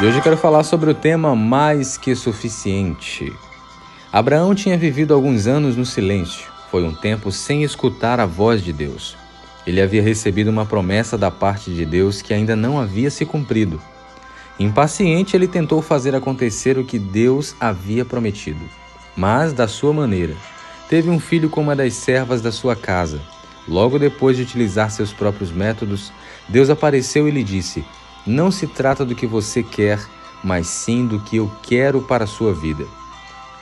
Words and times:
E 0.00 0.06
hoje 0.06 0.18
eu 0.18 0.22
quero 0.22 0.36
falar 0.36 0.62
sobre 0.62 0.88
o 0.88 0.94
tema 0.94 1.34
mais 1.34 1.96
que 1.96 2.14
suficiente. 2.14 3.32
Abraão 4.12 4.54
tinha 4.54 4.78
vivido 4.78 5.12
alguns 5.12 5.48
anos 5.48 5.76
no 5.76 5.84
silêncio. 5.84 6.46
Foi 6.70 6.84
um 6.84 6.94
tempo 6.94 7.32
sem 7.32 7.64
escutar 7.64 8.20
a 8.20 8.24
voz 8.24 8.62
de 8.62 8.72
Deus. 8.72 9.16
Ele 9.66 9.82
havia 9.82 10.00
recebido 10.00 10.52
uma 10.52 10.64
promessa 10.64 11.18
da 11.18 11.32
parte 11.32 11.74
de 11.74 11.84
Deus 11.84 12.22
que 12.22 12.32
ainda 12.32 12.54
não 12.54 12.78
havia 12.78 13.10
se 13.10 13.26
cumprido. 13.26 13.82
Impaciente, 14.56 15.34
ele 15.34 15.48
tentou 15.48 15.82
fazer 15.82 16.14
acontecer 16.14 16.78
o 16.78 16.84
que 16.84 16.98
Deus 16.98 17.56
havia 17.58 18.04
prometido, 18.04 18.64
mas 19.16 19.52
da 19.52 19.66
sua 19.66 19.92
maneira. 19.92 20.36
Teve 20.88 21.10
um 21.10 21.18
filho 21.18 21.50
com 21.50 21.60
uma 21.60 21.74
das 21.74 21.94
servas 21.94 22.40
da 22.40 22.52
sua 22.52 22.76
casa. 22.76 23.20
Logo 23.66 23.98
depois 23.98 24.36
de 24.36 24.44
utilizar 24.44 24.92
seus 24.92 25.12
próprios 25.12 25.50
métodos, 25.50 26.12
Deus 26.48 26.70
apareceu 26.70 27.26
e 27.26 27.32
lhe 27.32 27.42
disse: 27.42 27.84
não 28.28 28.50
se 28.50 28.66
trata 28.66 29.04
do 29.04 29.14
que 29.14 29.26
você 29.26 29.62
quer, 29.62 29.98
mas 30.44 30.66
sim 30.66 31.06
do 31.06 31.18
que 31.18 31.36
eu 31.36 31.50
quero 31.62 32.02
para 32.02 32.24
a 32.24 32.28
sua 32.28 32.52
vida. 32.52 32.86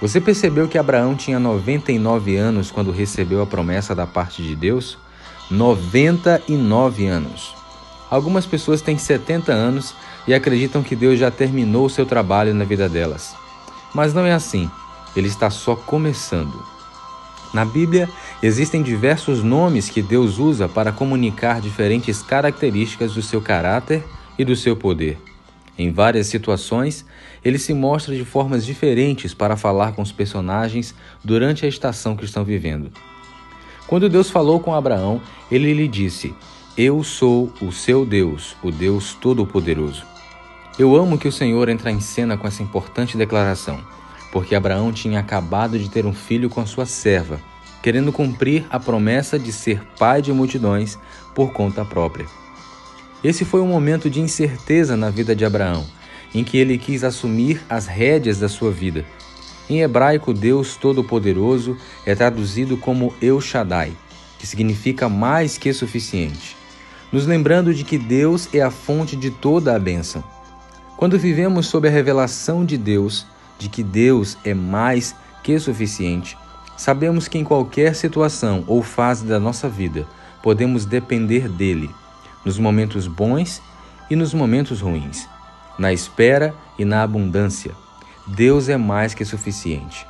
Você 0.00 0.20
percebeu 0.20 0.66
que 0.66 0.76
Abraão 0.76 1.14
tinha 1.14 1.38
99 1.38 2.36
anos 2.36 2.70
quando 2.70 2.90
recebeu 2.90 3.40
a 3.42 3.46
promessa 3.46 3.94
da 3.94 4.06
parte 4.06 4.42
de 4.42 4.56
Deus? 4.56 4.98
99 5.50 7.06
anos. 7.06 7.54
Algumas 8.10 8.46
pessoas 8.46 8.82
têm 8.82 8.98
70 8.98 9.52
anos 9.52 9.94
e 10.26 10.34
acreditam 10.34 10.82
que 10.82 10.96
Deus 10.96 11.18
já 11.18 11.30
terminou 11.30 11.86
o 11.86 11.90
seu 11.90 12.04
trabalho 12.04 12.54
na 12.54 12.64
vida 12.64 12.88
delas. 12.88 13.34
Mas 13.94 14.12
não 14.12 14.26
é 14.26 14.32
assim. 14.32 14.70
Ele 15.16 15.28
está 15.28 15.48
só 15.48 15.76
começando. 15.76 16.64
Na 17.52 17.64
Bíblia, 17.64 18.10
existem 18.42 18.82
diversos 18.82 19.42
nomes 19.42 19.88
que 19.88 20.02
Deus 20.02 20.38
usa 20.38 20.68
para 20.68 20.90
comunicar 20.90 21.60
diferentes 21.60 22.20
características 22.20 23.14
do 23.14 23.22
seu 23.22 23.40
caráter 23.40 24.04
e 24.38 24.44
do 24.44 24.56
seu 24.56 24.76
poder. 24.76 25.18
Em 25.76 25.90
várias 25.90 26.28
situações, 26.28 27.04
ele 27.44 27.58
se 27.58 27.74
mostra 27.74 28.14
de 28.14 28.24
formas 28.24 28.64
diferentes 28.64 29.34
para 29.34 29.56
falar 29.56 29.92
com 29.92 30.02
os 30.02 30.12
personagens 30.12 30.94
durante 31.22 31.66
a 31.66 31.68
estação 31.68 32.16
que 32.16 32.24
estão 32.24 32.44
vivendo. 32.44 32.92
Quando 33.86 34.08
Deus 34.08 34.30
falou 34.30 34.60
com 34.60 34.74
Abraão, 34.74 35.20
ele 35.50 35.74
lhe 35.74 35.88
disse: 35.88 36.32
Eu 36.76 37.02
sou 37.02 37.52
o 37.60 37.72
seu 37.72 38.06
Deus, 38.06 38.56
o 38.62 38.70
Deus 38.70 39.14
Todo-Poderoso. 39.14 40.04
Eu 40.78 40.96
amo 40.96 41.18
que 41.18 41.28
o 41.28 41.32
Senhor 41.32 41.68
entra 41.68 41.90
em 41.90 42.00
cena 42.00 42.36
com 42.36 42.46
essa 42.46 42.62
importante 42.62 43.16
declaração, 43.16 43.78
porque 44.32 44.54
Abraão 44.54 44.92
tinha 44.92 45.20
acabado 45.20 45.78
de 45.78 45.88
ter 45.90 46.06
um 46.06 46.14
filho 46.14 46.48
com 46.48 46.64
sua 46.66 46.86
serva, 46.86 47.40
querendo 47.82 48.12
cumprir 48.12 48.64
a 48.70 48.80
promessa 48.80 49.38
de 49.38 49.52
ser 49.52 49.82
pai 49.98 50.22
de 50.22 50.32
multidões 50.32 50.98
por 51.34 51.52
conta 51.52 51.84
própria. 51.84 52.26
Esse 53.24 53.42
foi 53.42 53.62
um 53.62 53.68
momento 53.68 54.10
de 54.10 54.20
incerteza 54.20 54.98
na 54.98 55.08
vida 55.08 55.34
de 55.34 55.46
Abraão, 55.46 55.86
em 56.34 56.44
que 56.44 56.58
ele 56.58 56.76
quis 56.76 57.02
assumir 57.02 57.62
as 57.70 57.86
rédeas 57.86 58.38
da 58.38 58.50
sua 58.50 58.70
vida. 58.70 59.06
Em 59.68 59.80
hebraico, 59.80 60.34
Deus 60.34 60.76
Todo-Poderoso 60.76 61.74
é 62.04 62.14
traduzido 62.14 62.76
como 62.76 63.14
El 63.22 63.40
Shaddai, 63.40 63.96
que 64.38 64.46
significa 64.46 65.08
mais 65.08 65.56
que 65.56 65.72
suficiente, 65.72 66.54
nos 67.10 67.26
lembrando 67.26 67.72
de 67.72 67.82
que 67.82 67.96
Deus 67.96 68.46
é 68.52 68.60
a 68.60 68.70
fonte 68.70 69.16
de 69.16 69.30
toda 69.30 69.74
a 69.74 69.78
bênção. 69.78 70.22
Quando 70.98 71.18
vivemos 71.18 71.66
sob 71.66 71.88
a 71.88 71.90
revelação 71.90 72.62
de 72.62 72.76
Deus, 72.76 73.26
de 73.58 73.70
que 73.70 73.82
Deus 73.82 74.36
é 74.44 74.52
mais 74.52 75.16
que 75.42 75.58
suficiente, 75.58 76.36
sabemos 76.76 77.26
que 77.26 77.38
em 77.38 77.44
qualquer 77.44 77.94
situação 77.94 78.64
ou 78.66 78.82
fase 78.82 79.24
da 79.24 79.40
nossa 79.40 79.66
vida 79.66 80.06
podemos 80.42 80.84
depender 80.84 81.48
dele 81.48 81.88
nos 82.44 82.58
momentos 82.58 83.06
bons 83.06 83.62
e 84.10 84.16
nos 84.16 84.34
momentos 84.34 84.80
ruins, 84.80 85.28
na 85.78 85.92
espera 85.92 86.54
e 86.78 86.84
na 86.84 87.02
abundância. 87.02 87.72
Deus 88.26 88.68
é 88.68 88.76
mais 88.76 89.14
que 89.14 89.24
suficiente. 89.24 90.06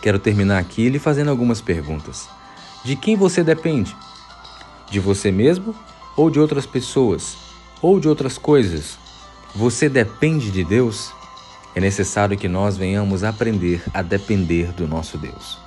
Quero 0.00 0.18
terminar 0.18 0.58
aqui 0.58 0.88
lhe 0.88 0.98
fazendo 0.98 1.30
algumas 1.30 1.60
perguntas. 1.60 2.28
De 2.84 2.94
quem 2.94 3.16
você 3.16 3.42
depende? 3.42 3.96
De 4.90 5.00
você 5.00 5.30
mesmo 5.30 5.74
ou 6.16 6.30
de 6.30 6.38
outras 6.38 6.66
pessoas? 6.66 7.36
Ou 7.82 8.00
de 8.00 8.08
outras 8.08 8.38
coisas? 8.38 8.98
Você 9.54 9.88
depende 9.88 10.50
de 10.50 10.64
Deus? 10.64 11.12
É 11.74 11.80
necessário 11.80 12.36
que 12.36 12.48
nós 12.48 12.76
venhamos 12.76 13.24
aprender 13.24 13.82
a 13.92 14.02
depender 14.02 14.72
do 14.72 14.86
nosso 14.86 15.18
Deus. 15.18 15.58